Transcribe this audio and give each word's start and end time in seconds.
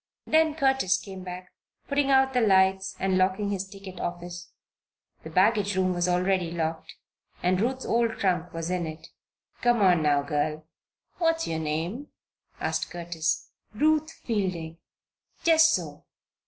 Then 0.25 0.55
Curtis 0.55 0.97
came 0.97 1.23
back, 1.23 1.51
putting 1.87 2.09
out 2.09 2.33
the 2.33 2.41
lights 2.41 2.95
and 2.99 3.19
locking 3.19 3.51
his 3.51 3.67
ticket 3.69 3.99
office. 3.99 4.49
The 5.21 5.29
baggage 5.29 5.77
room 5.77 5.93
was 5.93 6.09
already 6.09 6.49
locked 6.49 6.95
and 7.43 7.61
Ruth's 7.61 7.85
old 7.85 8.17
trunk 8.17 8.51
was 8.51 8.71
in 8.71 8.87
it. 8.87 9.09
"Come 9.61 9.79
on 9.83 10.01
now, 10.01 10.23
girl 10.23 10.65
What's 11.19 11.45
your 11.45 11.59
name?" 11.59 12.07
asked 12.59 12.89
Curtis. 12.89 13.51
"Ruth 13.75 14.09
Fielding." 14.25 14.79
"Just 15.43 15.75
so! 15.75 16.03